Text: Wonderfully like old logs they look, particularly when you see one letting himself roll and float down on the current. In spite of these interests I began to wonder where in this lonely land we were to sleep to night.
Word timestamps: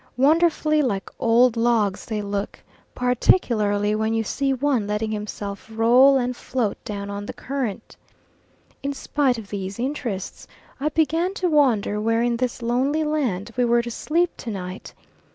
Wonderfully 0.17 0.81
like 0.81 1.11
old 1.19 1.55
logs 1.55 2.05
they 2.05 2.23
look, 2.23 2.57
particularly 2.95 3.93
when 3.93 4.15
you 4.15 4.23
see 4.23 4.51
one 4.51 4.87
letting 4.87 5.11
himself 5.11 5.69
roll 5.71 6.17
and 6.17 6.35
float 6.35 6.83
down 6.83 7.11
on 7.11 7.27
the 7.27 7.33
current. 7.33 7.95
In 8.81 8.93
spite 8.93 9.37
of 9.37 9.49
these 9.51 9.77
interests 9.77 10.47
I 10.79 10.89
began 10.89 11.35
to 11.35 11.49
wonder 11.51 12.01
where 12.01 12.23
in 12.23 12.37
this 12.37 12.63
lonely 12.63 13.03
land 13.03 13.51
we 13.55 13.63
were 13.63 13.83
to 13.83 13.91
sleep 13.91 14.31
to 14.37 14.49
night. 14.49 14.91